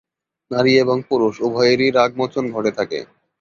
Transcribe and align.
নারী 0.51 0.73
এবং 0.83 0.97
পুরুষ 1.09 1.33
উভয়েরই 1.47 1.89
রাগমোচন 1.91 2.45
ঘটে 2.55 2.71
থাকে। 2.77 2.99